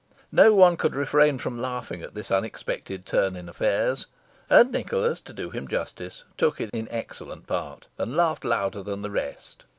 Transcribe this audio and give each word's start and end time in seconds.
No 0.31 0.51
one 0.55 0.77
could 0.77 0.95
refrain 0.95 1.37
from 1.37 1.61
laughing 1.61 2.01
at 2.01 2.15
this 2.15 2.31
unexpected 2.31 3.05
turn 3.05 3.35
in 3.35 3.47
affairs, 3.47 4.07
and 4.49 4.71
Nicholas, 4.71 5.21
to 5.21 5.31
do 5.31 5.51
him 5.51 5.67
justice, 5.67 6.23
took 6.39 6.59
it 6.59 6.71
in 6.73 6.87
excellent 6.89 7.45
part, 7.45 7.87
and 7.99 8.17
laughed 8.17 8.43
louder 8.43 8.81
than 8.81 9.03
the 9.03 9.11
rest. 9.11 9.65